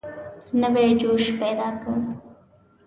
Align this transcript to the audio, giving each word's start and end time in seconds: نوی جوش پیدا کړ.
نوی 0.61 0.89
جوش 1.01 1.25
پیدا 1.39 1.69
کړ. 1.81 1.95